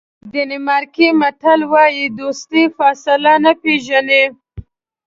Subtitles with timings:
[0.31, 4.23] ډنمارکي متل وایي دوستي فاصله نه پیژني.